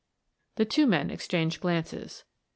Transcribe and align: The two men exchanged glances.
The 0.55 0.65
two 0.65 0.87
men 0.87 1.11
exchanged 1.11 1.61
glances. 1.61 2.23